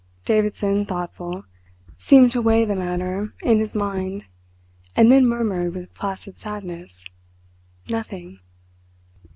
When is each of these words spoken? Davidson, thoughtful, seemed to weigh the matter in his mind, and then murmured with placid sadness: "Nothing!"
Davidson, 0.25 0.87
thoughtful, 0.87 1.45
seemed 1.95 2.31
to 2.31 2.41
weigh 2.41 2.65
the 2.65 2.75
matter 2.75 3.35
in 3.43 3.59
his 3.59 3.75
mind, 3.75 4.25
and 4.95 5.11
then 5.11 5.27
murmured 5.27 5.75
with 5.75 5.93
placid 5.93 6.39
sadness: 6.39 7.05
"Nothing!" 7.87 8.39